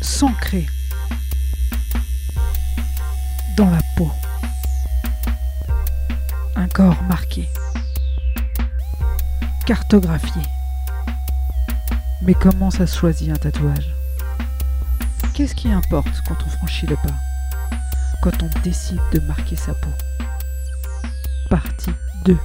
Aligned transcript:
s'ancrer 0.00 0.66
dans 3.56 3.68
la 3.70 3.80
peau. 3.96 4.10
Un 6.54 6.68
corps 6.68 7.02
marqué, 7.02 7.48
cartographié. 9.66 10.42
Mais 12.22 12.34
comment 12.34 12.70
ça 12.70 12.86
se 12.86 12.96
choisit 12.98 13.30
un 13.30 13.36
tatouage? 13.36 13.94
Qu'est-ce 15.34 15.54
qui 15.54 15.70
importe 15.70 16.22
quand 16.26 16.36
on 16.46 16.48
franchit 16.48 16.86
le 16.86 16.96
pas? 16.96 17.16
Quand 18.22 18.42
on 18.42 18.60
décide 18.62 19.00
de 19.12 19.20
marquer 19.20 19.56
sa 19.56 19.74
peau? 19.74 19.90
Partie 21.50 21.92
2 22.24 22.38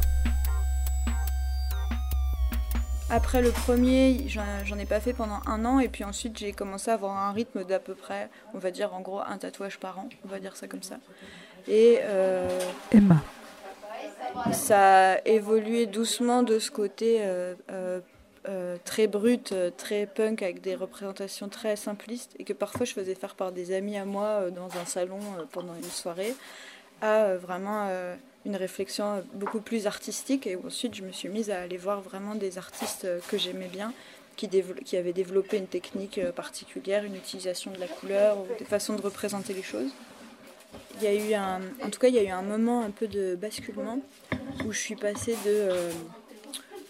Après 3.14 3.42
le 3.42 3.52
premier, 3.52 4.26
j'en 4.30 4.78
ai 4.80 4.86
pas 4.86 5.02
fait 5.02 5.12
pendant 5.12 5.42
un 5.46 5.66
an 5.66 5.80
et 5.80 5.90
puis 5.90 6.06
ensuite 6.06 6.38
j'ai 6.38 6.54
commencé 6.54 6.90
à 6.90 6.94
avoir 6.94 7.18
un 7.18 7.34
rythme 7.34 7.66
d'à 7.66 7.78
peu 7.78 7.94
près, 7.94 8.30
on 8.54 8.58
va 8.58 8.72
dire 8.72 8.94
en 8.94 9.02
gros 9.02 9.20
un 9.20 9.38
tatouage 9.38 9.80
par 9.80 10.00
an, 10.00 10.08
on 10.24 10.30
va 10.30 10.40
dire 10.40 10.56
ça 10.56 10.70
comme 10.70 10.82
ça. 10.82 10.96
Et 11.68 12.00
euh, 12.04 12.48
Emma. 12.90 13.18
Ça 14.54 15.16
a 15.16 15.28
évolué 15.28 15.88
doucement 15.88 16.42
de 16.42 16.58
ce 16.58 16.72
côté 16.72 17.18
euh, 17.20 17.54
euh, 18.48 18.78
très 18.86 19.08
brut, 19.08 19.54
très 19.76 20.06
punk 20.06 20.42
avec 20.42 20.62
des 20.62 20.76
représentations 20.76 21.50
très 21.50 21.76
simplistes 21.76 22.34
et 22.40 22.46
que 22.46 22.54
parfois 22.54 22.86
je 22.86 22.94
faisais 22.94 23.16
faire 23.16 23.36
par 23.36 23.52
des 23.52 23.76
amis 23.76 23.98
à 23.98 24.06
moi 24.06 24.50
dans 24.52 24.70
un 24.82 24.86
salon 24.86 25.20
pendant 25.52 25.76
une 25.76 25.84
soirée 25.84 26.34
à 27.02 27.36
vraiment 27.36 27.90
une 28.46 28.56
réflexion 28.56 29.24
beaucoup 29.34 29.62
plus 29.62 29.88
artistique. 29.88 30.48
Et 30.48 30.56
ensuite, 30.56 30.96
je 30.96 31.04
me 31.04 31.12
suis 31.12 31.30
mise 31.30 31.50
à 31.50 31.62
aller 31.62 31.78
voir 31.78 32.02
vraiment 32.02 32.36
des 32.36 32.58
artistes 32.58 33.08
que 33.28 33.38
j'aimais 33.38 33.68
bien, 33.68 33.94
qui, 34.36 34.98
avaient 34.98 35.14
développé 35.14 35.58
une 35.58 35.68
technique 35.68 36.18
euh, 36.18 36.32
particulière, 36.32 37.04
une 37.04 37.16
utilisation 37.16 37.72
de 37.72 37.80
la 37.80 37.88
couleur, 37.88 38.40
ou 38.40 38.48
des 38.58 38.66
façons 38.66 38.96
de 38.96 39.02
représenter 39.02 39.54
les 39.54 39.64
choses. 39.64 39.92
Il 40.98 41.04
y 41.04 41.08
a 41.08 41.14
eu 41.14 41.36
en 41.36 41.90
tout 41.90 42.00
cas, 42.00 42.08
il 42.08 42.16
y 42.16 42.20
a 42.20 42.24
eu 42.24 42.30
un 42.30 42.42
moment 42.42 42.84
un 42.84 42.92
peu 42.92 43.08
de 43.08 43.36
basculement 43.36 44.00
où 44.66 44.72
je 44.72 44.80
suis 44.80 44.96
passée 44.96 45.34
de 45.46 45.50
euh, 45.50 45.92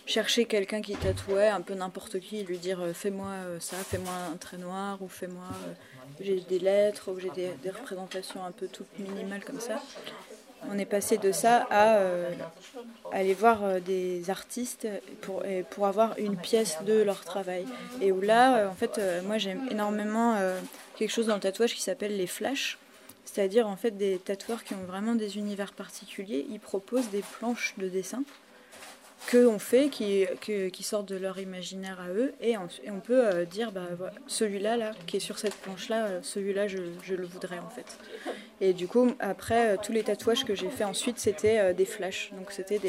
chercher 0.05 0.45
quelqu'un 0.45 0.81
qui 0.81 0.95
tatouait 0.95 1.47
un 1.47 1.61
peu 1.61 1.73
n'importe 1.73 2.19
qui 2.19 2.43
lui 2.43 2.59
dire 2.59 2.79
euh, 2.81 2.93
fais-moi 2.93 3.31
ça, 3.59 3.77
fais-moi 3.77 4.13
un 4.31 4.37
trait 4.37 4.57
noir 4.57 5.01
ou 5.01 5.07
fais-moi 5.07 5.47
j'ai 6.19 6.41
des 6.41 6.59
lettres 6.59 7.11
ou 7.11 7.19
j'ai 7.19 7.31
des, 7.31 7.51
des, 7.63 7.71
représentations 7.71 8.43
un 8.43 8.51
peu 8.51 8.67
toutes 8.67 8.99
minimales 8.99 9.43
comme 9.43 9.59
ça 9.59 9.81
on 10.69 10.77
est 10.77 10.85
passé 10.85 11.17
de 11.17 11.31
ça 11.31 11.67
à 11.69 11.95
euh, 11.97 12.31
aller 13.11 13.33
voir 13.33 13.63
euh, 13.63 13.79
des 13.79 14.29
artistes 14.29 14.87
pour, 15.21 15.43
pour 15.69 15.87
avoir 15.87 16.17
une 16.17 16.37
pièce 16.37 16.77
de 16.85 17.01
leur 17.01 17.23
travail. 17.23 17.65
Et 18.01 18.11
où 18.11 18.21
là, 18.21 18.57
euh, 18.57 18.69
en 18.69 18.73
fait, 18.73 18.99
moi 19.25 19.37
j'aime 19.37 19.67
énormément 19.69 20.37
quelque 20.97 21.11
chose 21.11 21.27
dans 21.27 21.35
le 21.35 21.41
tatouage 21.41 21.73
qui 21.73 21.81
s'appelle 21.81 22.15
les 22.15 22.27
flashs. 22.27 22.77
C'est-à-dire 23.25 23.67
en 23.67 23.75
fait 23.75 23.91
des 23.91 24.17
tatoueurs 24.17 24.63
qui 24.63 24.73
ont 24.73 24.83
vraiment 24.87 25.15
des 25.15 25.37
univers 25.37 25.73
particuliers. 25.73 26.45
Ils 26.49 26.59
proposent 26.59 27.09
des 27.09 27.23
planches 27.39 27.75
de 27.77 27.87
dessin 27.87 28.23
qu'on 29.29 29.59
fait, 29.59 29.89
qui, 29.89 30.25
qui 30.41 30.83
sortent 30.83 31.07
de 31.07 31.15
leur 31.15 31.39
imaginaire 31.39 31.99
à 31.99 32.09
eux, 32.09 32.33
et 32.41 32.55
on, 32.57 32.99
peut 32.99 33.45
dire, 33.45 33.71
bah, 33.71 33.87
celui-là, 34.27 34.77
là, 34.77 34.91
qui 35.05 35.17
est 35.17 35.21
sur 35.21 35.37
cette 35.37 35.55
planche-là, 35.55 36.21
celui-là, 36.21 36.67
je, 36.67 36.77
le 37.13 37.25
voudrais 37.25 37.59
en 37.59 37.69
fait. 37.69 37.97
Et 38.63 38.73
du 38.73 38.87
coup, 38.87 39.11
après, 39.19 39.71
euh, 39.71 39.77
tous 39.81 39.91
les 39.91 40.03
tatouages 40.03 40.45
que 40.45 40.53
j'ai 40.53 40.69
fait 40.69 40.83
ensuite, 40.83 41.17
c'était 41.17 41.57
euh, 41.57 41.73
des 41.73 41.85
flashs. 41.85 42.31
Donc 42.37 42.51
c'était. 42.51 42.79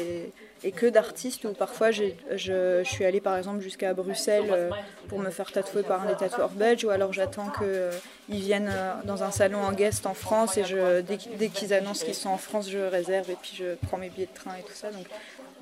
Et 0.65 0.71
que 0.71 0.85
d'artistes, 0.85 1.43
où 1.43 1.51
parfois 1.51 1.91
je, 1.91 2.03
je, 2.35 2.83
suis 2.85 3.03
allée 3.03 3.19
par 3.19 3.35
exemple 3.35 3.59
jusqu'à 3.59 3.93
Bruxelles 3.93 4.45
euh, 4.49 4.69
pour 5.09 5.19
me 5.19 5.29
faire 5.29 5.51
tatouer 5.51 5.83
par 5.83 6.03
un 6.03 6.05
des 6.05 6.15
tatoueurs 6.15 6.51
belges, 6.51 6.85
ou 6.85 6.89
alors 6.89 7.11
j'attends 7.11 7.49
qu'ils 7.49 8.39
viennent 8.39 8.71
dans 9.03 9.23
un 9.23 9.31
salon 9.31 9.59
en 9.59 9.73
guest 9.73 10.05
en 10.05 10.13
France, 10.13 10.57
et 10.57 10.63
je, 10.63 11.01
dès, 11.01 11.49
qu'ils 11.49 11.73
annoncent 11.73 12.05
qu'ils 12.05 12.15
sont 12.15 12.29
en 12.29 12.37
France, 12.37 12.69
je 12.69 12.77
réserve, 12.77 13.29
et 13.29 13.35
puis 13.41 13.51
je 13.57 13.75
prends 13.87 13.97
mes 13.97 14.09
billets 14.09 14.27
de 14.27 14.39
train 14.39 14.55
et 14.57 14.63
tout 14.63 14.73
ça. 14.73 14.89
Donc 14.91 15.07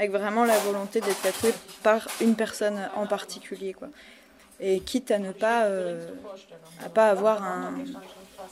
avec 0.02 0.12
vraiment 0.12 0.46
la 0.46 0.58
volonté 0.58 1.00
d'être 1.00 1.22
tatoué 1.22 1.54
par 1.84 2.08
une 2.20 2.36
personne 2.36 2.90
en 2.96 3.08
particulier. 3.08 3.74
Quoi. 3.74 3.88
Et 4.60 4.80
quitte 4.80 5.12
à 5.12 5.20
ne 5.20 5.32
pas, 5.32 5.68
à 6.84 6.90
pas 6.90 7.10
avoir 7.10 7.44
un 7.44 7.74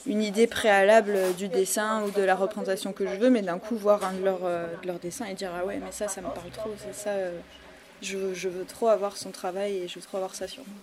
une 0.06 0.22
idée 0.22 0.48
préalable 0.48 1.18
du 1.38 1.48
dessin 1.48 2.04
ou 2.04 2.12
de 2.12 2.22
la 2.22 2.36
représentation 2.36 2.94
que 2.94 3.06
je 3.08 3.16
veux, 3.16 3.30
mais 3.30 3.42
d'un 3.42 3.60
coup 3.60 3.76
voir 3.76 4.04
un 4.04 4.14
de 4.14 4.24
leurs 4.24 4.46
euh, 4.46 4.68
leur 4.86 5.00
dessins 5.00 5.26
et 5.26 5.34
dire 5.34 5.52
ah 5.58 5.66
ouais 5.66 5.80
mais 5.84 5.92
ça 5.92 6.08
ça 6.08 6.22
me 6.22 6.28
parle 6.28 6.50
trop, 6.52 6.72
c'est 6.78 6.96
ça, 6.96 7.12
euh, 7.12 7.38
je, 8.02 8.18
veux 8.18 8.66
trop 8.66 8.88
avoir 8.88 9.18
son 9.18 9.32
travail 9.32 9.78
et 9.78 9.88
je 9.88 9.96
veux 9.96 10.02
trop 10.02 10.18
avoir 10.18 10.36
ça 10.36 10.48
sur 10.48 10.64
moi. 10.66 10.76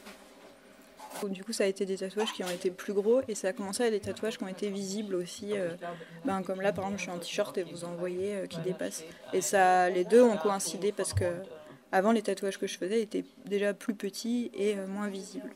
Du 1.28 1.44
coup, 1.44 1.52
ça 1.52 1.64
a 1.64 1.66
été 1.66 1.86
des 1.86 1.96
tatouages 1.96 2.32
qui 2.32 2.44
ont 2.44 2.50
été 2.50 2.70
plus 2.70 2.92
gros 2.92 3.20
et 3.28 3.34
ça 3.34 3.48
a 3.48 3.52
commencé 3.52 3.82
à 3.82 3.90
des 3.90 4.00
tatouages 4.00 4.38
qui 4.38 4.44
ont 4.44 4.48
été 4.48 4.68
visibles 4.68 5.14
aussi. 5.14 5.52
Euh, 5.52 5.70
ben, 6.24 6.42
comme 6.42 6.60
là, 6.60 6.72
par 6.72 6.84
exemple, 6.84 6.98
je 6.98 7.02
suis 7.02 7.12
en 7.12 7.18
t-shirt 7.18 7.56
et 7.58 7.62
vous 7.62 7.84
en 7.84 7.94
voyez 7.94 8.46
qui 8.48 8.60
dépasse. 8.60 9.04
Et 9.32 9.40
ça, 9.40 9.90
les 9.90 10.04
deux 10.04 10.22
ont 10.22 10.36
coïncidé 10.36 10.92
parce 10.92 11.12
que 11.12 11.24
avant, 11.92 12.12
les 12.12 12.22
tatouages 12.22 12.58
que 12.58 12.66
je 12.66 12.76
faisais 12.76 13.00
étaient 13.00 13.24
déjà 13.44 13.72
plus 13.72 13.94
petits 13.94 14.50
et 14.54 14.74
moins 14.74 15.08
visibles. 15.08 15.50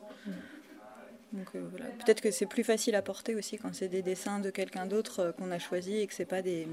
Euh, 1.35 1.61
Peut-être 2.05 2.21
que 2.21 2.31
c'est 2.31 2.47
plus 2.47 2.65
facile 2.65 2.95
à 2.95 3.03
porter 3.03 3.35
aussi 3.35 3.57
quand 3.57 3.75
c'est 3.75 3.89
des 3.89 4.03
dessins 4.03 4.41
de 4.41 4.51
quelqu'un 4.51 4.87
d'autre 4.87 5.21
euh, 5.21 5.33
qu'on 5.33 5.51
a 5.51 5.59
choisi 5.59 5.99
et 5.99 6.07
que 6.07 6.15
c'est 6.15 6.25
pas 6.25 6.43
des 6.43 6.67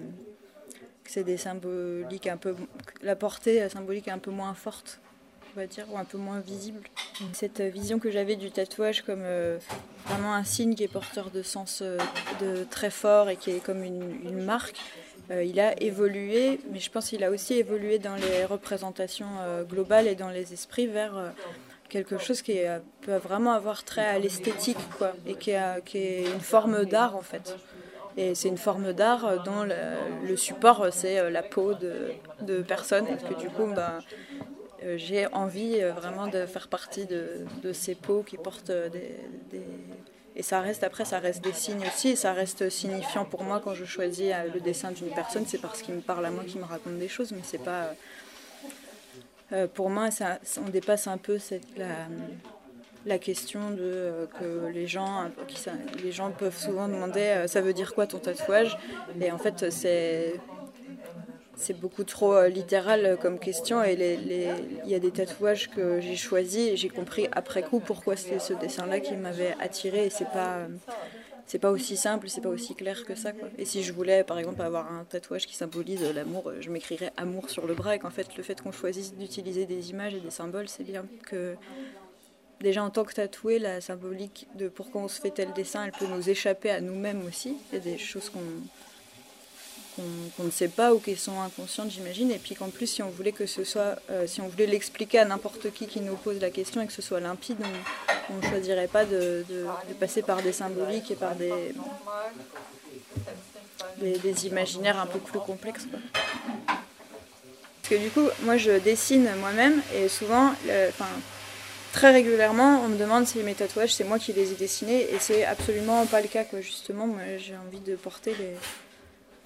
que 1.03 1.11
c'est 1.11 1.23
des 1.23 1.37
symboliques 1.37 2.27
un 2.27 2.37
peu 2.37 2.55
la 3.01 3.15
portée 3.15 3.69
symbolique 3.69 4.07
est 4.07 4.11
un 4.11 4.17
peu 4.19 4.31
moins 4.31 4.53
forte 4.53 4.99
va 5.57 5.67
dire 5.67 5.85
ou 5.91 5.97
un 5.97 6.05
peu 6.05 6.17
moins 6.17 6.39
visible. 6.39 6.81
Cette 7.33 7.61
vision 7.61 7.99
que 7.99 8.11
j'avais 8.11 8.35
du 8.35 8.51
tatouage 8.51 9.01
comme 9.01 9.23
euh, 9.23 9.57
vraiment 10.05 10.33
un 10.33 10.43
signe 10.43 10.75
qui 10.75 10.83
est 10.83 10.87
porteur 10.87 11.31
de 11.31 11.41
sens 11.41 11.81
de 12.41 12.63
très 12.69 12.89
fort 12.89 13.29
et 13.29 13.35
qui 13.35 13.51
est 13.51 13.59
comme 13.59 13.83
une, 13.83 14.43
marque. 14.43 14.77
il 15.29 15.59
a 15.59 15.81
évolué, 15.81 16.59
mais 16.71 16.79
je 16.79 16.89
pense 16.91 17.09
qu'il 17.09 17.23
a 17.23 17.31
aussi 17.31 17.55
évolué 17.55 17.99
dans 17.99 18.15
les 18.15 18.45
représentations 18.45 19.31
globales 19.67 20.07
et 20.07 20.15
dans 20.15 20.29
les 20.29 20.53
esprits 20.53 20.87
vers 20.87 21.33
quelque 21.89 22.17
chose 22.17 22.41
qui 22.41 22.59
peut 23.01 23.17
vraiment 23.17 23.53
avoir 23.53 23.83
trait 23.83 24.05
à 24.05 24.19
l'esthétique, 24.19 24.77
quoi, 24.97 25.13
et 25.25 25.35
qui, 25.35 25.51
est 25.51 26.23
une 26.25 26.39
forme 26.39 26.85
d'art 26.85 27.15
en 27.15 27.21
fait. 27.21 27.55
Et 28.17 28.33
c'est 28.33 28.47
une 28.47 28.57
forme 28.57 28.93
d'art 28.93 29.43
dont 29.43 29.63
le, 29.63 30.35
support 30.35 30.87
c'est 30.91 31.19
euh, 31.19 31.29
la 31.29 31.43
peau 31.43 31.75
de, 31.75 32.13
de, 32.41 32.63
personnes, 32.63 33.05
et 33.07 33.15
que 33.15 33.39
du 33.39 33.47
coup, 33.47 33.67
ben, 33.67 33.79
euh, 33.79 34.36
j'ai 34.97 35.27
envie 35.27 35.81
euh, 35.81 35.91
vraiment 35.91 36.27
de 36.27 36.45
faire 36.45 36.67
partie 36.67 37.05
de, 37.05 37.73
ces 37.73 37.95
peaux 37.95 38.23
qui 38.23 38.37
portent 38.37 38.71
des, 38.71 39.15
des, 39.51 39.61
Et 40.35 40.43
ça 40.43 40.61
reste, 40.61 40.83
après, 40.83 41.05
ça 41.05 41.19
reste 41.19 41.43
des 41.43 41.53
signes 41.53 41.85
aussi, 41.85 42.09
et 42.09 42.15
ça 42.15 42.33
reste 42.33 42.69
signifiant 42.69 43.25
pour 43.25 43.43
moi 43.43 43.61
quand 43.63 43.73
je 43.73 43.85
choisis 43.85 44.31
le 44.53 44.59
dessin 44.59 44.91
d'une 44.91 45.09
personne, 45.09 45.45
c'est 45.47 45.61
parce 45.61 45.81
qu'il 45.81 45.95
me 45.95 46.01
parle 46.01 46.25
à 46.25 46.31
moi, 46.31 46.43
qu'il 46.43 46.59
me 46.59 46.65
raconte 46.65 46.97
des 46.97 47.07
choses, 47.07 47.31
mais 47.31 47.41
c'est 47.43 47.63
pas 47.63 47.93
euh, 49.53 49.67
pour 49.67 49.89
moi, 49.89 50.11
ça, 50.11 50.39
on 50.65 50.69
dépasse 50.69 51.07
un 51.07 51.17
peu 51.17 51.39
cette, 51.39 51.67
la, 53.05 53.17
question 53.17 53.71
de 53.71 53.77
euh, 53.81 54.25
que 54.39 54.67
les 54.73 54.87
gens, 54.87 55.31
les 56.03 56.11
gens 56.11 56.31
peuvent 56.31 56.57
souvent 56.57 56.89
demander 56.89 57.21
euh, 57.21 57.47
ça 57.47 57.61
veut 57.61 57.73
dire 57.73 57.95
quoi 57.95 58.07
ton 58.07 58.19
tatouage? 58.19 58.77
Et 59.21 59.31
en 59.31 59.37
fait, 59.37 59.71
c'est 59.71 60.33
c'est 61.57 61.77
beaucoup 61.77 62.03
trop 62.03 62.45
littéral 62.45 63.17
comme 63.21 63.39
question 63.39 63.83
et 63.83 63.93
il 64.85 64.89
y 64.89 64.95
a 64.95 64.99
des 64.99 65.11
tatouages 65.11 65.69
que 65.69 65.99
j'ai 65.99 66.15
choisis 66.15 66.69
et 66.69 66.77
j'ai 66.77 66.89
compris 66.89 67.27
après 67.31 67.63
coup 67.63 67.79
pourquoi 67.79 68.15
c'était 68.15 68.39
ce 68.39 68.53
dessin-là 68.53 68.99
qui 68.99 69.15
m'avait 69.15 69.55
attiré 69.59 70.05
et 70.05 70.09
c'est 70.09 70.29
pas 70.29 70.67
c'est 71.47 71.59
pas 71.59 71.71
aussi 71.71 71.95
simple, 71.95 72.27
c'est 72.27 72.41
pas 72.41 72.49
aussi 72.49 72.75
clair 72.75 73.05
que 73.05 73.15
ça. 73.15 73.31
Quoi. 73.31 73.47
Et 73.57 73.63
si 73.63 73.81
je 73.81 73.93
voulais, 73.93 74.25
par 74.25 74.37
exemple, 74.37 74.61
avoir 74.61 74.91
un 74.91 75.05
tatouage 75.05 75.47
qui 75.47 75.55
symbolise 75.55 76.03
l'amour, 76.13 76.51
je 76.59 76.69
m'écrirais 76.69 77.13
amour 77.15 77.49
sur 77.49 77.65
le 77.65 77.73
bras 77.73 77.95
et 77.95 77.99
qu'en 77.99 78.09
fait, 78.09 78.35
le 78.35 78.43
fait 78.43 78.61
qu'on 78.61 78.73
choisisse 78.73 79.15
d'utiliser 79.15 79.65
des 79.65 79.89
images 79.89 80.13
et 80.13 80.19
des 80.19 80.29
symboles, 80.29 80.67
c'est 80.67 80.83
bien 80.83 81.05
que 81.23 81.55
déjà 82.59 82.83
en 82.83 82.89
tant 82.89 83.05
que 83.05 83.13
tatoué, 83.13 83.59
la 83.59 83.79
symbolique 83.79 84.47
de 84.55 84.67
pourquoi 84.67 85.01
on 85.01 85.07
se 85.07 85.21
fait 85.21 85.31
tel 85.31 85.53
dessin, 85.53 85.85
elle 85.85 85.93
peut 85.93 86.07
nous 86.07 86.29
échapper 86.29 86.69
à 86.69 86.81
nous-mêmes 86.81 87.25
aussi. 87.25 87.55
Il 87.71 87.75
y 87.75 87.77
a 87.77 87.83
des 87.83 87.97
choses 87.97 88.29
qu'on 88.29 88.41
qu'on 90.35 90.43
ne 90.43 90.51
sait 90.51 90.67
pas 90.67 90.93
ou 90.93 90.99
qui 90.99 91.15
sont 91.15 91.39
inconscientes, 91.41 91.91
j'imagine. 91.91 92.31
Et 92.31 92.37
puis 92.37 92.55
qu'en 92.55 92.69
plus, 92.69 92.87
si 92.87 93.03
on 93.03 93.09
voulait 93.09 93.31
que 93.31 93.45
ce 93.45 93.63
soit, 93.63 93.95
euh, 94.09 94.27
si 94.27 94.41
on 94.41 94.47
voulait 94.47 94.67
l'expliquer 94.67 95.19
à 95.19 95.25
n'importe 95.25 95.71
qui 95.73 95.87
qui 95.87 95.99
nous 96.01 96.15
pose 96.15 96.39
la 96.39 96.49
question 96.49 96.81
et 96.81 96.87
que 96.87 96.93
ce 96.93 97.01
soit 97.01 97.19
limpide, 97.19 97.57
on 98.29 98.35
ne 98.35 98.41
choisirait 98.41 98.87
pas 98.87 99.05
de, 99.05 99.45
passer 99.99 100.21
par 100.21 100.41
des 100.41 100.51
symboliques 100.51 101.11
et 101.11 101.15
par 101.15 101.35
des, 101.35 101.73
des, 103.97 104.47
imaginaires 104.47 104.99
un 104.99 105.07
peu 105.07 105.19
plus 105.19 105.39
complexes. 105.39 105.87
Parce 106.65 107.89
que 107.89 107.95
du 107.95 108.09
coup, 108.09 108.27
moi 108.43 108.57
je 108.57 108.79
dessine 108.79 109.29
moi-même 109.39 109.81
et 109.95 110.09
souvent, 110.09 110.53
enfin, 110.89 111.07
très 111.93 112.11
régulièrement, 112.11 112.81
on 112.83 112.89
me 112.89 112.97
demande 112.97 113.25
si 113.25 113.39
mes 113.39 113.55
tatouages, 113.55 113.93
c'est 113.93 114.03
moi 114.03 114.19
qui 114.19 114.33
les 114.33 114.51
ai 114.51 114.55
dessinés 114.55 115.09
et 115.13 115.19
c'est 115.19 115.45
absolument 115.45 116.05
pas 116.05 116.21
le 116.21 116.27
cas. 116.27 116.43
Quoi. 116.43 116.61
Justement, 116.61 117.07
moi 117.07 117.21
j'ai 117.37 117.55
envie 117.55 117.79
de 117.79 117.95
porter 117.95 118.35
les 118.37 118.55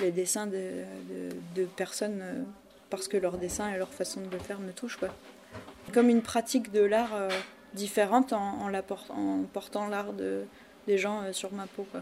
les 0.02 0.12
dessins 0.12 0.48
de, 0.48 1.66
personnes 1.76 2.20
euh, 2.22 2.44
parce 2.90 3.08
que 3.08 3.18
leur 3.18 3.38
dessin 3.38 3.74
et 3.74 3.78
leur 3.78 3.94
façon 3.94 4.22
de 4.22 4.30
le 4.30 4.40
faire 4.40 4.60
me 4.60 4.72
touchent. 4.72 4.98
Quoi. 4.98 5.10
Comme 5.94 6.10
une 6.10 6.22
pratique 6.22 6.72
de 6.72 6.82
l'art 6.82 7.14
euh, 7.14 7.30
différente 7.74 8.34
en, 8.34 8.68
la 8.68 8.84
en 9.10 9.44
portant 9.54 9.88
l'art 9.88 10.14
de, 10.14 10.44
des 10.88 10.98
gens 10.98 11.32
sur 11.32 11.54
ma 11.54 11.68
peau. 11.68 11.88
Quoi. 11.92 12.02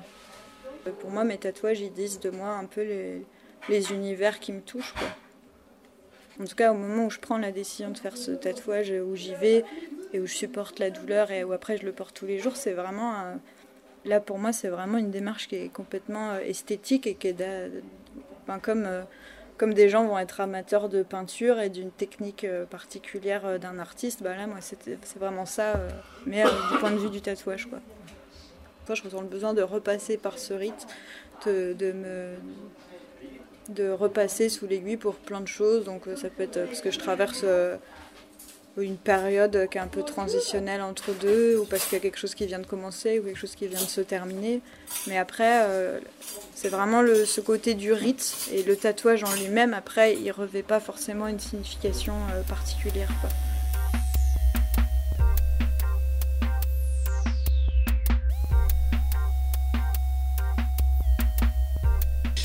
Pour 0.99 1.11
moi, 1.11 1.23
mes 1.23 1.37
tatouages, 1.37 1.81
ils 1.81 1.93
disent 1.93 2.19
de 2.19 2.29
moi 2.29 2.49
un 2.49 2.65
peu 2.65 2.81
les, 2.81 3.25
les 3.67 3.91
univers 3.91 4.39
qui 4.39 4.51
me 4.51 4.61
touchent. 4.61 4.93
Quoi. 4.93 5.09
En 6.41 6.45
tout 6.45 6.55
cas, 6.55 6.71
au 6.71 6.75
moment 6.75 7.05
où 7.05 7.09
je 7.09 7.19
prends 7.19 7.37
la 7.37 7.51
décision 7.51 7.91
de 7.91 7.97
faire 7.97 8.17
ce 8.17 8.31
tatouage, 8.31 8.91
où 8.91 9.15
j'y 9.15 9.35
vais 9.35 9.65
et 10.13 10.19
où 10.19 10.25
je 10.25 10.33
supporte 10.33 10.79
la 10.79 10.89
douleur 10.89 11.31
et 11.31 11.43
où 11.43 11.51
après 11.51 11.77
je 11.77 11.85
le 11.85 11.91
porte 11.91 12.15
tous 12.15 12.25
les 12.25 12.39
jours, 12.39 12.55
c'est 12.55 12.73
vraiment. 12.73 13.35
Là, 14.09 14.19
pour 14.19 14.37
moi, 14.37 14.51
c'est 14.51 14.67
vraiment 14.67 14.97
une 14.97 15.11
démarche 15.11 15.47
qui 15.47 15.55
est 15.55 15.69
complètement 15.69 16.31
euh, 16.31 16.39
esthétique 16.39 17.07
et 17.07 17.15
qui 17.15 17.27
est. 17.27 17.43
comme, 18.61 18.85
euh, 18.85 19.03
comme 19.57 19.73
des 19.73 19.89
gens 19.89 20.05
vont 20.05 20.17
être 20.17 20.41
amateurs 20.41 20.89
de 20.89 21.03
peinture 21.03 21.59
et 21.59 21.69
d'une 21.69 21.91
technique 21.91 22.43
euh, 22.43 22.65
particulière 22.65 23.59
d'un 23.59 23.79
artiste, 23.79 24.21
bah 24.23 24.35
là, 24.35 24.47
moi, 24.47 24.57
c'est 24.61 24.99
vraiment 25.17 25.45
ça, 25.45 25.73
mais 26.25 26.43
du 26.43 26.77
point 26.79 26.91
de 26.91 26.97
vue 26.97 27.09
du 27.09 27.21
tatouage. 27.21 27.67
Quoi. 27.67 27.79
je 28.93 29.03
ressens 29.03 29.21
le 29.21 29.27
besoin 29.27 29.53
de 29.53 29.61
repasser 29.61 30.17
par 30.17 30.37
ce 30.37 30.53
rite, 30.53 30.87
de, 31.45 31.91
me 31.93 32.35
de 33.69 33.89
repasser 33.89 34.49
sous 34.49 34.65
l'aiguille 34.65 34.97
pour 34.97 35.15
plein 35.15 35.41
de 35.41 35.47
choses. 35.47 35.85
Donc 35.85 36.03
ça 36.15 36.29
peut 36.29 36.43
être 36.43 36.65
parce 36.65 36.81
que 36.81 36.91
je 36.91 36.99
traverse 36.99 37.45
euh, 38.79 38.83
une 38.83 38.97
période 38.97 39.67
qui 39.69 39.77
est 39.77 39.81
un 39.81 39.87
peu 39.87 40.03
transitionnelle 40.03 40.81
entre 40.81 41.11
deux, 41.13 41.57
ou 41.57 41.65
parce 41.65 41.85
qu'il 41.85 41.93
y 41.93 41.97
a 41.97 41.99
quelque 42.01 42.17
chose 42.17 42.35
qui 42.35 42.45
vient 42.45 42.59
de 42.59 42.65
commencer, 42.65 43.19
ou 43.19 43.23
quelque 43.23 43.37
chose 43.37 43.55
qui 43.55 43.67
vient 43.67 43.81
de 43.81 43.89
se 43.89 44.01
terminer. 44.01 44.61
Mais 45.07 45.17
après, 45.17 45.65
c'est 46.55 46.69
vraiment 46.69 47.01
le, 47.01 47.25
ce 47.25 47.41
côté 47.41 47.73
du 47.73 47.93
rite, 47.93 48.49
et 48.51 48.63
le 48.63 48.75
tatouage 48.75 49.23
en 49.23 49.33
lui-même, 49.35 49.73
après, 49.73 50.15
il 50.15 50.31
revêt 50.31 50.63
pas 50.63 50.79
forcément 50.79 51.27
une 51.27 51.39
signification 51.39 52.13
particulière. 52.47 53.09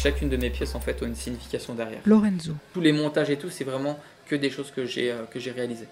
chacune 0.04 0.28
de 0.28 0.36
mes 0.36 0.50
pièces 0.50 0.74
en 0.74 0.80
fait 0.80 1.02
ont 1.02 1.06
une 1.06 1.14
signification 1.14 1.74
derrière. 1.74 2.00
Lorenzo. 2.04 2.52
Tous 2.74 2.82
les 2.82 2.92
montages 2.92 3.30
et 3.30 3.38
tout, 3.38 3.48
c'est 3.48 3.64
vraiment 3.64 3.98
que 4.26 4.34
des 4.36 4.50
choses 4.50 4.70
que 4.70 4.84
j'ai 4.84 5.10
euh, 5.10 5.24
que 5.30 5.38
j'ai 5.38 5.50
réalisées. 5.50 5.88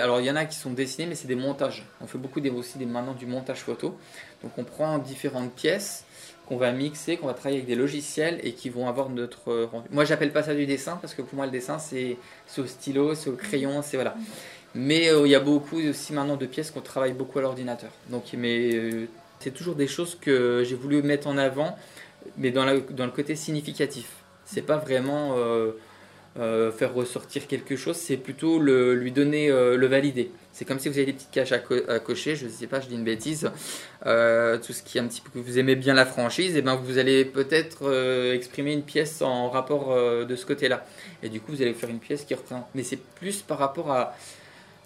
alors 0.00 0.20
il 0.20 0.26
y 0.26 0.30
en 0.30 0.36
a 0.36 0.44
qui 0.44 0.56
sont 0.56 0.72
dessinés, 0.72 1.06
mais 1.06 1.14
c'est 1.14 1.28
des 1.28 1.34
montages. 1.34 1.84
On 2.00 2.06
fait 2.06 2.18
beaucoup 2.18 2.40
des, 2.40 2.50
aussi 2.50 2.78
des, 2.78 2.86
maintenant 2.86 3.14
du 3.14 3.26
montage 3.26 3.60
photo. 3.60 3.96
Donc 4.42 4.52
on 4.58 4.64
prend 4.64 4.98
différentes 4.98 5.52
pièces 5.52 6.04
qu'on 6.46 6.56
va 6.56 6.72
mixer, 6.72 7.16
qu'on 7.16 7.26
va 7.26 7.34
travailler 7.34 7.58
avec 7.58 7.68
des 7.68 7.76
logiciels 7.76 8.40
et 8.42 8.52
qui 8.52 8.70
vont 8.70 8.88
avoir 8.88 9.08
notre 9.08 9.50
euh, 9.50 9.66
rendu. 9.66 9.88
Moi 9.90 10.04
j'appelle 10.04 10.32
pas 10.32 10.42
ça 10.42 10.54
du 10.54 10.66
dessin 10.66 10.98
parce 11.00 11.14
que 11.14 11.22
pour 11.22 11.36
moi 11.36 11.46
le 11.46 11.52
dessin 11.52 11.78
c'est 11.78 12.16
au 12.58 12.66
stylo, 12.66 13.14
c'est 13.14 13.30
au 13.30 13.36
crayon, 13.36 13.82
c'est 13.82 13.96
voilà. 13.96 14.14
Mais 14.74 15.08
euh, 15.08 15.26
il 15.26 15.30
y 15.30 15.34
a 15.34 15.40
beaucoup 15.40 15.80
aussi 15.80 16.12
maintenant 16.12 16.36
de 16.36 16.46
pièces 16.46 16.70
qu'on 16.70 16.80
travaille 16.80 17.12
beaucoup 17.12 17.38
à 17.38 17.42
l'ordinateur. 17.42 17.90
Donc 18.08 18.24
mais 18.36 19.08
c'est 19.38 19.52
toujours 19.52 19.74
des 19.74 19.88
choses 19.88 20.18
que 20.20 20.64
j'ai 20.64 20.76
voulu 20.76 21.02
mettre 21.02 21.28
en 21.28 21.38
avant 21.38 21.76
mais 22.36 22.50
dans, 22.50 22.66
dans 22.90 23.06
le 23.06 23.12
côté 23.12 23.34
significatif. 23.36 24.08
C'est 24.44 24.62
pas 24.62 24.76
vraiment 24.76 25.34
euh, 26.38 26.70
faire 26.70 26.94
ressortir 26.94 27.46
quelque 27.46 27.74
chose, 27.74 27.96
c'est 27.96 28.16
plutôt 28.16 28.58
le, 28.58 28.94
lui 28.94 29.10
donner 29.10 29.50
euh, 29.50 29.76
le 29.76 29.86
valider. 29.86 30.30
C'est 30.52 30.64
comme 30.64 30.78
si 30.78 30.88
vous 30.88 30.96
avez 30.96 31.06
des 31.06 31.12
petites 31.12 31.30
caches 31.30 31.52
à, 31.52 31.58
cocher, 31.98 32.36
je 32.36 32.46
sais 32.48 32.66
pas, 32.66 32.80
je 32.80 32.88
dis 32.88 32.94
une 32.94 33.04
bêtise, 33.04 33.50
tout 34.02 34.72
ce 34.72 34.82
qui 34.82 34.98
est 34.98 35.00
un 35.00 35.06
petit 35.06 35.20
peu 35.20 35.30
que 35.30 35.38
vous 35.38 35.58
aimez 35.58 35.76
bien 35.76 35.94
la 35.94 36.06
franchise, 36.06 36.54
et 36.54 36.58
eh 36.58 36.62
ben 36.62 36.76
vous 36.76 36.98
allez 36.98 37.24
peut-être 37.24 38.32
exprimer 38.34 38.72
une 38.72 38.82
pièce 38.82 39.22
en 39.22 39.48
rapport 39.48 39.94
de 40.26 40.36
ce 40.36 40.44
côté-là. 40.44 40.84
Et 41.22 41.28
du 41.28 41.40
coup, 41.40 41.52
vous 41.52 41.62
allez 41.62 41.72
faire 41.72 41.88
une 41.88 42.00
pièce 42.00 42.24
qui 42.24 42.34
représente. 42.34 42.66
Mais 42.74 42.82
c'est 42.82 42.98
plus 42.98 43.42
par 43.42 43.58
rapport 43.58 43.92
à 43.92 44.16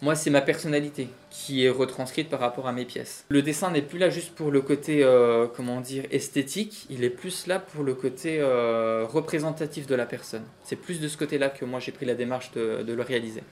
moi, 0.05 0.15
c'est 0.15 0.29
ma 0.29 0.43
personnalité 0.43 1.09
qui 1.31 1.65
est 1.65 1.71
retranscrite 1.71 2.29
par 2.29 2.39
rapport 2.39 2.69
à 2.69 2.73
mes 2.73 2.85
pièces. 2.85 3.25
Le 3.31 3.41
dessin 3.41 3.71
n'est 3.71 3.81
plus 3.81 3.99
là 3.99 4.11
juste 4.11 4.35
pour 4.35 4.51
le 4.51 4.61
côté, 4.61 5.03
euh, 5.03 5.47
comment 5.57 5.81
dire, 5.81 6.05
esthétique, 6.11 6.87
il 6.91 7.05
est 7.05 7.11
plus 7.11 7.47
là 7.47 7.59
pour 7.59 7.83
le 7.85 7.95
côté 7.95 8.37
euh, 8.39 9.07
représentatif 9.09 9.87
de 9.87 9.95
la 9.95 10.05
personne. 10.05 10.43
C'est 10.63 10.77
plus 10.77 11.01
de 11.01 11.09
ce 11.09 11.17
côté-là 11.17 11.49
que 11.49 11.65
moi 11.65 11.81
j'ai 11.81 11.91
pris 11.91 12.05
la 12.05 12.15
démarche 12.15 12.53
de, 12.53 12.85
le 12.87 13.03
réaliser. 13.03 13.43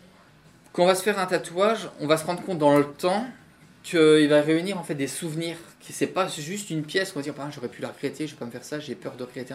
Quand 0.74 0.82
on 0.82 0.86
va 0.86 0.94
se 0.94 1.02
faire 1.02 1.18
un 1.18 1.24
tatouage, 1.24 1.88
on 2.00 2.06
va 2.06 2.18
se 2.18 2.26
rendre 2.26 2.42
compte 2.42 2.58
dans 2.58 2.76
le 2.76 2.84
temps 2.84 3.24
qu'il 3.82 4.28
va 4.28 4.42
réunir 4.42 4.78
en 4.78 4.82
fait 4.82 4.94
des 4.94 5.08
souvenirs. 5.08 5.56
C'est 5.80 6.06
pas 6.06 6.28
juste 6.28 6.68
une 6.68 6.82
pièce. 6.82 7.12
On 7.16 7.18
va 7.18 7.22
dire, 7.22 7.34
bah, 7.34 7.48
j'aurais 7.50 7.68
pu 7.68 7.80
la 7.80 7.88
regretter, 7.88 8.26
je 8.26 8.32
vais 8.34 8.38
pas 8.38 8.44
me 8.44 8.50
faire 8.50 8.64
ça, 8.64 8.78
j'ai 8.78 8.94
peur 8.94 9.16
de 9.16 9.24
regretter. 9.24 9.54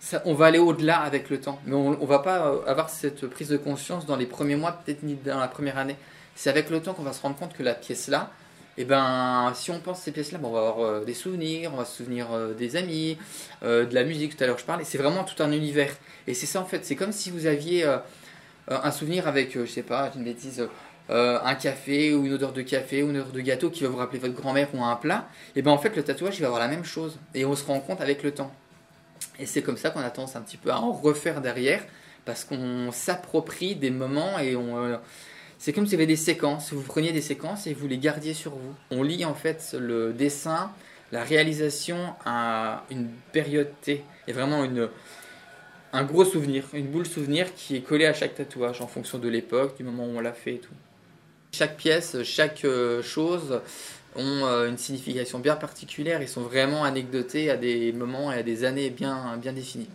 Ça, 0.00 0.20
on 0.26 0.34
va 0.34 0.44
aller 0.44 0.58
au-delà 0.58 1.00
avec 1.00 1.30
le 1.30 1.40
temps, 1.40 1.58
mais 1.64 1.74
on, 1.74 2.02
on 2.02 2.06
va 2.06 2.18
pas 2.18 2.48
euh, 2.48 2.66
avoir 2.66 2.90
cette 2.90 3.26
prise 3.28 3.48
de 3.48 3.56
conscience 3.56 4.04
dans 4.04 4.16
les 4.16 4.26
premiers 4.26 4.56
mois, 4.56 4.72
peut-être 4.72 5.02
ni 5.02 5.14
dans 5.14 5.40
la 5.40 5.48
première 5.48 5.78
année. 5.78 5.96
C'est 6.34 6.50
avec 6.50 6.70
le 6.70 6.80
temps 6.80 6.94
qu'on 6.94 7.02
va 7.02 7.12
se 7.12 7.22
rendre 7.22 7.36
compte 7.36 7.54
que 7.54 7.62
la 7.62 7.74
pièce-là, 7.74 8.30
eh 8.76 8.84
ben, 8.84 9.52
si 9.54 9.70
on 9.70 9.78
pense 9.78 10.00
à 10.00 10.02
ces 10.02 10.12
pièces-là, 10.12 10.40
on 10.42 10.50
va 10.50 10.58
avoir 10.58 10.80
euh, 10.80 11.04
des 11.04 11.14
souvenirs, 11.14 11.70
on 11.72 11.76
va 11.76 11.84
se 11.84 11.96
souvenir 11.96 12.32
euh, 12.32 12.54
des 12.54 12.74
amis, 12.74 13.16
euh, 13.62 13.86
de 13.86 13.94
la 13.94 14.02
musique, 14.02 14.36
tout 14.36 14.42
à 14.42 14.48
l'heure 14.48 14.58
je 14.58 14.64
parlais, 14.64 14.84
c'est 14.84 14.98
vraiment 14.98 15.22
tout 15.22 15.40
un 15.42 15.52
univers. 15.52 15.94
Et 16.26 16.34
c'est 16.34 16.46
ça 16.46 16.60
en 16.60 16.64
fait, 16.64 16.84
c'est 16.84 16.96
comme 16.96 17.12
si 17.12 17.30
vous 17.30 17.46
aviez 17.46 17.86
un 18.68 18.90
souvenir 18.90 19.28
avec, 19.28 19.52
je 19.58 19.66
sais 19.66 19.82
pas, 19.82 20.10
une 20.16 20.24
bêtise, 20.24 20.66
un 21.10 21.54
café 21.54 22.14
ou 22.14 22.24
une 22.24 22.32
odeur 22.32 22.52
de 22.52 22.62
café 22.62 23.02
ou 23.02 23.10
une 23.10 23.18
odeur 23.18 23.32
de 23.32 23.40
gâteau 23.40 23.70
qui 23.70 23.82
va 23.84 23.90
vous 23.90 23.98
rappeler 23.98 24.18
votre 24.18 24.34
grand-mère 24.34 24.68
ou 24.74 24.82
un 24.82 24.96
plat. 24.96 25.28
Et 25.54 25.62
ben 25.62 25.70
en 25.70 25.78
fait, 25.78 25.94
le 25.94 26.02
tatouage, 26.02 26.40
va 26.40 26.46
avoir 26.46 26.60
la 26.60 26.68
même 26.68 26.84
chose. 26.84 27.18
Et 27.34 27.44
on 27.44 27.54
se 27.54 27.64
rend 27.64 27.78
compte 27.80 28.00
avec 28.00 28.22
le 28.22 28.32
temps. 28.32 28.52
Et 29.38 29.44
c'est 29.44 29.62
comme 29.62 29.76
ça 29.76 29.90
qu'on 29.90 30.00
a 30.00 30.10
tendance 30.10 30.34
un 30.34 30.40
petit 30.40 30.56
peu 30.56 30.70
à 30.70 30.78
en 30.78 30.92
refaire 30.92 31.42
derrière, 31.42 31.84
parce 32.24 32.44
qu'on 32.44 32.90
s'approprie 32.90 33.76
des 33.76 33.90
moments 33.90 34.38
et 34.38 34.56
on 34.56 34.98
c'est 35.64 35.72
comme 35.72 35.86
s'il 35.86 35.94
y 35.94 36.02
avait 36.02 36.04
des 36.04 36.14
séquences. 36.14 36.74
Vous 36.74 36.82
preniez 36.82 37.10
des 37.10 37.22
séquences 37.22 37.66
et 37.66 37.72
vous 37.72 37.88
les 37.88 37.96
gardiez 37.96 38.34
sur 38.34 38.50
vous. 38.50 38.74
On 38.90 39.02
lit 39.02 39.24
en 39.24 39.32
fait 39.32 39.74
le 39.80 40.12
dessin, 40.12 40.70
la 41.10 41.24
réalisation 41.24 41.96
à 42.26 42.84
une 42.90 43.08
période 43.32 43.70
T. 43.80 44.04
Il 44.26 44.34
y 44.34 44.38
a 44.38 44.44
vraiment 44.44 44.62
un 45.94 46.04
gros 46.04 46.26
souvenir, 46.26 46.64
une 46.74 46.88
boule 46.88 47.06
souvenir 47.06 47.54
qui 47.54 47.76
est 47.76 47.80
collée 47.80 48.04
à 48.04 48.12
chaque 48.12 48.34
tatouage 48.34 48.82
en 48.82 48.86
fonction 48.86 49.16
de 49.16 49.26
l'époque, 49.26 49.78
du 49.78 49.84
moment 49.84 50.04
où 50.04 50.18
on 50.18 50.20
l'a 50.20 50.34
fait 50.34 50.56
et 50.56 50.58
tout. 50.58 50.74
Chaque 51.52 51.78
pièce, 51.78 52.22
chaque 52.24 52.66
euh, 52.66 53.02
chose 53.02 53.62
ont 54.16 54.44
euh, 54.44 54.68
une 54.68 54.76
signification 54.76 55.38
bien 55.38 55.56
particulière. 55.56 56.20
Ils 56.20 56.28
sont 56.28 56.42
vraiment 56.42 56.84
anecdotés 56.84 57.48
à 57.48 57.56
des 57.56 57.90
moments 57.94 58.30
et 58.30 58.36
à 58.36 58.42
des 58.42 58.64
années 58.64 58.90
bien, 58.90 59.38
bien 59.38 59.54
définis. 59.54 59.88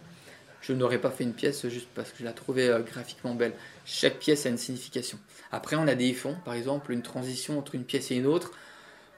Je 0.61 0.73
n'aurais 0.73 0.99
pas 0.99 1.09
fait 1.09 1.23
une 1.23 1.33
pièce 1.33 1.67
juste 1.67 1.87
parce 1.95 2.11
que 2.11 2.19
je 2.19 2.25
la 2.25 2.33
trouvais 2.33 2.69
euh, 2.69 2.79
graphiquement 2.81 3.33
belle. 3.33 3.53
Chaque 3.85 4.19
pièce 4.19 4.45
a 4.45 4.49
une 4.49 4.57
signification. 4.57 5.17
Après, 5.51 5.75
on 5.75 5.87
a 5.87 5.95
des 5.95 6.13
fonds, 6.13 6.35
par 6.45 6.53
exemple, 6.53 6.91
une 6.91 7.01
transition 7.01 7.57
entre 7.57 7.75
une 7.75 7.85
pièce 7.85 8.11
et 8.11 8.15
une 8.15 8.25
autre. 8.25 8.51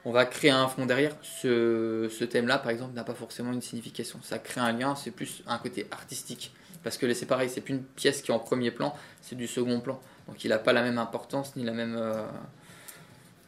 On 0.04 0.10
va 0.10 0.24
créer 0.24 0.50
un 0.50 0.66
fond 0.66 0.86
derrière. 0.86 1.14
Ce, 1.22 2.24
thème-là, 2.24 2.58
par 2.58 2.70
exemple, 2.70 2.94
n'a 2.94 3.04
pas 3.04 3.14
forcément 3.14 3.52
une 3.52 3.62
signification. 3.62 4.18
Ça 4.22 4.38
crée 4.38 4.60
un 4.60 4.72
lien, 4.72 4.96
c'est 4.96 5.10
plus 5.10 5.42
un 5.46 5.58
côté 5.58 5.86
artistique. 5.90 6.52
Parce 6.82 6.96
que 6.96 7.12
c'est 7.14 7.26
pareil, 7.26 7.48
c'est 7.48 7.60
plus 7.60 7.74
une 7.74 7.84
pièce 7.84 8.22
qui 8.22 8.32
est 8.32 8.34
en 8.34 8.40
premier 8.40 8.72
plan, 8.72 8.94
c'est 9.20 9.36
du 9.36 9.46
second 9.46 9.80
plan. 9.80 10.00
Donc 10.26 10.44
il 10.44 10.48
n'a 10.48 10.58
pas 10.58 10.72
la 10.72 10.82
même 10.82 10.98
importance, 10.98 11.54
ni 11.54 11.64
la 11.64 11.72
même. 11.72 11.96
Euh, 11.96 12.24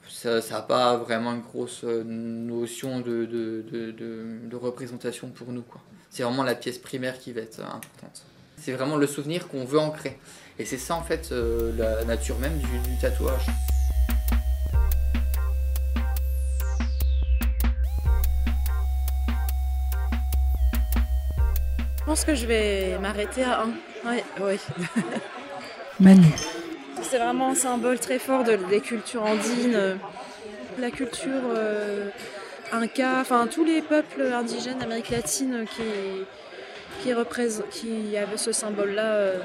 ça 0.06 0.40
n'a 0.40 0.62
pas 0.62 0.96
vraiment 0.96 1.34
une 1.34 1.40
grosse 1.40 1.82
euh, 1.84 2.04
notion 2.04 3.00
de, 3.00 3.24
de, 3.26 4.56
représentation 4.56 5.28
pour 5.28 5.52
nous. 5.52 5.64
C'est 6.14 6.22
vraiment 6.22 6.44
la 6.44 6.54
pièce 6.54 6.78
primaire 6.78 7.18
qui 7.18 7.32
va 7.32 7.40
être 7.40 7.58
importante. 7.58 8.22
C'est 8.56 8.70
vraiment 8.70 8.96
le 8.96 9.08
souvenir 9.08 9.48
qu'on 9.48 9.64
veut 9.64 9.80
ancrer. 9.80 10.16
Et 10.60 10.64
c'est 10.64 10.78
ça 10.78 10.94
en 10.94 11.02
fait 11.02 11.32
euh, 11.32 11.72
la 11.76 12.04
nature 12.04 12.38
même 12.38 12.56
du, 12.56 12.68
tatouage. 13.00 13.46
Je 21.98 22.04
pense 22.06 22.24
que 22.24 22.36
je 22.36 22.46
vais 22.46 22.96
m'arrêter 23.00 23.42
à 23.42 23.62
un. 23.62 23.72
Oui, 24.06 24.22
oui. 24.40 24.60
Manu. 25.98 26.28
C'est 27.02 27.18
vraiment 27.18 27.50
un 27.50 27.56
symbole 27.56 27.98
très 27.98 28.20
fort 28.20 28.44
de, 28.44 28.54
des 28.70 28.80
cultures 28.80 29.24
andines, 29.24 29.98
la 30.78 30.92
culture 30.92 31.42
euh, 31.48 32.08
inca, 32.72 33.20
enfin 33.20 33.46
tous 33.46 33.64
les 33.64 33.82
peuples 33.82 34.22
indigènes 34.22 34.78
d'Amérique 34.78 35.10
latine 35.10 35.64
qui, 35.76 35.82
qui, 37.70 38.16
avait 38.16 38.36
ce 38.36 38.52
symbole-là. 38.52 39.04
Euh, 39.04 39.38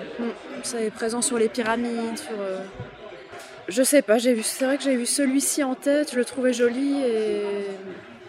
c'est 0.64 0.92
présent 0.92 1.22
sur 1.22 1.38
les 1.38 1.50
pyramides, 1.50 2.18
sur. 2.18 2.40
Euh, 2.40 2.60
je 3.68 3.84
sais 3.84 4.02
pas, 4.02 4.18
c'est 4.20 4.66
vrai 4.66 4.78
que 4.78 4.84
j'ai 4.84 4.96
vu 4.96 5.06
celui-ci 5.06 5.64
en 5.64 5.76
tête, 5.76 6.12
je 6.12 6.18
le 6.18 6.26
trouvais 6.26 6.54
joli 6.54 7.04
et 7.04 7.42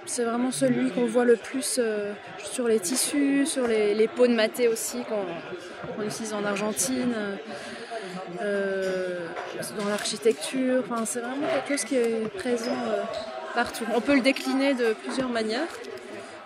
c'est 0.04 0.24
vraiment 0.24 0.50
celui 0.50 0.90
qu'on 0.90 1.06
voit 1.06 1.24
le 1.24 1.36
plus 1.36 1.76
euh, 1.78 2.12
sur 2.44 2.68
les 2.68 2.78
tissus, 2.78 3.46
sur 3.46 3.66
les, 3.66 4.06
peaux 4.08 4.26
de 4.26 4.34
maté 4.34 4.68
aussi 4.68 4.98
qu'on 5.04 6.02
utilise 6.02 6.34
en 6.34 6.44
Argentine, 6.44 7.14
dans 8.38 9.88
l'architecture. 9.88 10.82
Enfin, 10.84 11.06
c'est 11.06 11.20
vraiment 11.20 11.46
quelque 11.46 11.78
chose 11.78 11.88
qui 11.88 11.96
est 11.96 12.28
présent 12.34 12.76
On 13.94 14.00
peut 14.00 14.14
le 14.14 14.20
décliner 14.20 14.74
de 14.74 14.94
plusieurs 15.04 15.28
manières. 15.28 15.68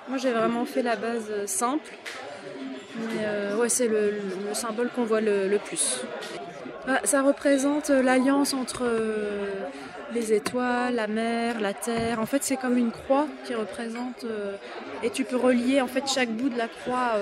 Moi, 0.09 0.19
j'ai 0.19 0.33
vraiment 0.33 0.65
fait 0.65 0.83
la 0.83 0.97
base 0.97 1.31
simple 1.47 1.93
euh, 3.21 3.69
c'est 3.69 3.89
le, 3.89 4.21
symbole 4.53 4.91
qu'on 4.95 5.05
voit 5.05 5.21
le, 5.21 5.59
plus. 5.59 6.03
Bah, 6.87 7.01
ça 7.05 7.23
représente 7.23 7.89
l'alliance 7.89 8.53
entre 8.53 8.85
euh, 8.85 9.47
les 10.13 10.33
étoiles, 10.33 10.95
la 10.95 11.07
mer, 11.07 11.61
la 11.61 11.73
terre. 11.73 12.21
En 12.21 12.27
fait, 12.27 12.43
c'est 12.45 12.57
comme 12.57 12.77
une 12.77 12.91
croix 12.91 13.27
qui 13.45 13.55
représente. 13.55 14.25
euh, 14.25 14.55
et 15.03 15.11
tu 15.11 15.25
peux 15.25 15.37
relier 15.37 15.81
en 15.81 15.87
fait 15.87 16.05
chaque 16.07 16.31
bout 16.31 16.49
de 16.49 16.59
la 16.59 16.69
croix. 16.69 17.13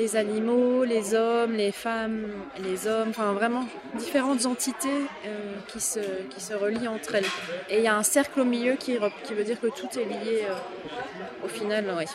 Les 0.00 0.16
animaux, 0.16 0.82
les 0.84 1.14
hommes, 1.14 1.52
les 1.52 1.72
femmes, 1.72 2.26
les 2.58 2.86
hommes, 2.86 3.10
enfin 3.10 3.32
vraiment 3.32 3.66
différentes 3.96 4.46
entités 4.46 5.02
euh, 5.26 5.52
qui, 5.68 5.78
se, 5.78 6.00
qui 6.30 6.40
se 6.40 6.54
relient 6.54 6.88
entre 6.88 7.16
elles. 7.16 7.32
Et 7.68 7.78
il 7.78 7.84
y 7.84 7.86
a 7.86 7.94
un 7.94 8.02
cercle 8.02 8.40
au 8.40 8.44
milieu 8.44 8.76
qui, 8.76 8.96
qui 9.24 9.34
veut 9.34 9.44
dire 9.44 9.60
que 9.60 9.66
tout 9.66 9.90
est 9.98 10.06
lié 10.06 10.46
euh, 10.48 11.44
au 11.44 11.48
final, 11.48 11.84
oui. 11.98 12.06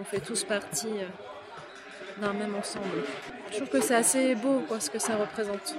On, 0.00 0.04
fait 0.04 0.20
tous 0.20 0.44
partie 0.44 0.88
euh, 0.88 2.22
d'un 2.22 2.32
même 2.32 2.54
ensemble. 2.54 3.04
Je 3.50 3.56
trouve 3.56 3.68
que 3.68 3.80
c'est 3.82 3.94
assez 3.94 4.34
beau 4.34 4.62
quoi, 4.66 4.80
ce 4.80 4.88
que 4.88 4.98
ça 4.98 5.16
représente. 5.16 5.74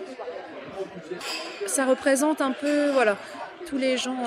Ça 1.65 1.85
représente 1.85 2.41
un 2.41 2.51
peu, 2.51 2.91
voilà, 2.91 3.17
tous 3.67 3.77
les 3.77 3.97
gens 3.97 4.23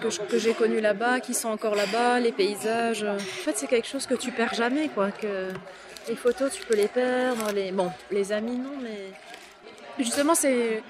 que, 0.00 0.30
que 0.30 0.38
j'ai 0.38 0.54
connus 0.54 0.80
là-bas, 0.80 1.20
qui 1.20 1.34
sont 1.34 1.48
encore 1.48 1.74
là-bas, 1.74 2.20
les 2.20 2.32
paysages. 2.32 3.04
En 3.04 3.18
fait, 3.18 3.56
c'est 3.56 3.66
quelque 3.66 3.88
chose 3.88 4.06
que 4.06 4.14
tu 4.14 4.32
perds 4.32 4.54
jamais, 4.54 4.88
quoi. 4.88 5.08
Les 6.08 6.16
photos, 6.16 6.52
tu 6.52 6.64
peux 6.64 6.74
les 6.74 6.88
perdre. 6.88 7.52
Les, 7.52 7.72
bon, 7.72 7.90
les 8.10 8.32
amis, 8.32 8.56
non, 8.56 8.72
mais 8.82 9.12
justement, 10.02 10.34
c'est 10.34 10.82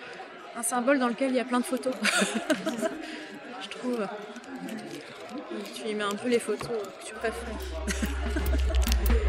un 0.57 0.63
symbole 0.63 0.99
dans 0.99 1.09
lequel 1.09 1.31
il 1.31 1.37
y 1.37 1.41
a 1.41 1.45
plein 1.45 1.61
de 1.61 1.65
photos. 1.65 1.95
je 3.63 3.69
trouve. 3.69 4.07
Tu 5.75 5.89
y 5.89 5.95
mets 5.95 6.05
un 6.05 6.15
peu 6.15 6.29
les 6.29 6.39
photos 6.39 6.69
que 6.69 7.07
tu 7.07 7.15
préfères. 7.15 7.57